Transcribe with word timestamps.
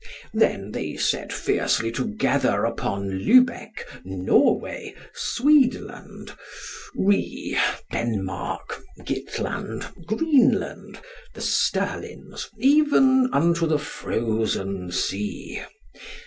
Then 0.33 0.71
they 0.71 0.95
set 0.95 1.31
fiercely 1.31 1.91
together 1.91 2.63
upon 2.65 3.19
Lubeck, 3.19 3.85
Norway, 4.03 4.95
Swedeland, 5.13 6.35
Rie, 6.95 7.55
Denmark, 7.91 8.81
Gitland, 9.05 9.85
Greenland, 10.07 10.99
the 11.35 11.41
Sterlins, 11.41 12.49
even 12.57 13.29
unto 13.31 13.67
the 13.67 13.77
frozen 13.77 14.91
sea. 14.91 15.61